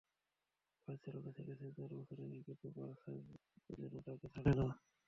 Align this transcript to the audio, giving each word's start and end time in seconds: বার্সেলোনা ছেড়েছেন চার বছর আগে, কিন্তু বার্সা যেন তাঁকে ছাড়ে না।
বার্সেলোনা 0.87 1.31
ছেড়েছেন 1.37 1.69
চার 1.77 1.91
বছর 1.99 2.17
আগে, 2.25 2.39
কিন্তু 2.47 2.67
বার্সা 2.77 3.11
যেন 3.81 3.93
তাঁকে 4.05 4.27
ছাড়ে 4.33 4.51
না। 4.59 4.65